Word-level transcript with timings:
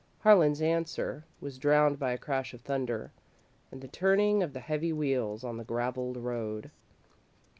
Harlan's 0.21 0.63
answer 0.63 1.25
was 1.39 1.59
drowned 1.59 1.99
by 1.99 2.11
a 2.11 2.17
crash 2.17 2.55
of 2.55 2.61
thunder 2.61 3.11
and 3.71 3.81
the 3.81 3.87
turning 3.87 4.41
of 4.41 4.51
the 4.51 4.59
heavy 4.59 4.91
wheels 4.91 5.43
on 5.43 5.57
the 5.57 5.63
gravelled 5.63 6.17
road. 6.17 6.71